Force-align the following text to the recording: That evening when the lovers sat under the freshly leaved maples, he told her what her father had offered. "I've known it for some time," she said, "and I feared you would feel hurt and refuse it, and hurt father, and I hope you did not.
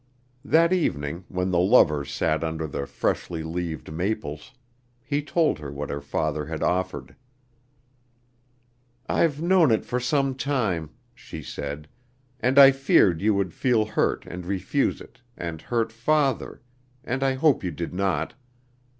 That 0.43 0.73
evening 0.73 1.25
when 1.29 1.51
the 1.51 1.59
lovers 1.59 2.11
sat 2.11 2.43
under 2.43 2.65
the 2.65 2.87
freshly 2.87 3.43
leaved 3.43 3.93
maples, 3.93 4.51
he 5.05 5.21
told 5.21 5.59
her 5.59 5.71
what 5.71 5.91
her 5.91 6.01
father 6.01 6.47
had 6.47 6.63
offered. 6.63 7.15
"I've 9.07 9.43
known 9.43 9.69
it 9.69 9.85
for 9.85 9.99
some 9.99 10.33
time," 10.33 10.89
she 11.13 11.43
said, 11.43 11.87
"and 12.39 12.57
I 12.57 12.71
feared 12.71 13.21
you 13.21 13.35
would 13.35 13.53
feel 13.53 13.85
hurt 13.85 14.25
and 14.25 14.43
refuse 14.43 15.01
it, 15.01 15.21
and 15.37 15.61
hurt 15.61 15.91
father, 15.91 16.63
and 17.03 17.21
I 17.23 17.33
hope 17.35 17.63
you 17.63 17.69
did 17.69 17.93
not. 17.93 18.33